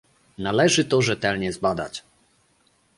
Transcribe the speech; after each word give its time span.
Należy 0.37 0.85
to 0.85 1.01
rzetelnie 1.01 1.53
zbadać 1.53 2.03